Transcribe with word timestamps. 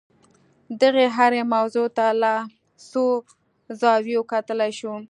دغې 0.81 1.05
هرې 1.15 1.41
موضوع 1.53 1.87
ته 1.97 2.07
له 2.21 2.33
څو 2.89 3.05
زاویو 3.81 4.27
کتلای 4.31 4.71
شو. 4.79 4.93